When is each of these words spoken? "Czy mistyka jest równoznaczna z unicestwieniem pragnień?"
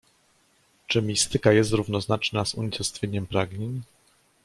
"Czy 0.87 1.01
mistyka 1.01 1.51
jest 1.51 1.71
równoznaczna 1.71 2.45
z 2.45 2.53
unicestwieniem 2.55 3.27
pragnień?" 3.27 3.81